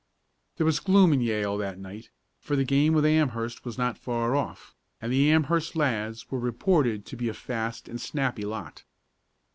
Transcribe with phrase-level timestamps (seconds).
[0.57, 2.09] There was gloom in Yale that night,
[2.39, 7.05] for the game with Amherst was not far off, and the Amherst lads were reported
[7.05, 8.83] to be a fast and snappy lot.